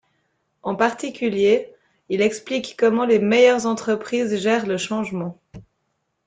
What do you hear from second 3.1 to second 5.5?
meilleures entreprises gèrent le changement.